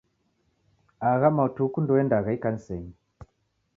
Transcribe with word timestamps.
Agha 1.11 1.29
matuku 1.37 1.77
ndouendagha 1.81 2.29
ikanisenyi. 2.37 2.93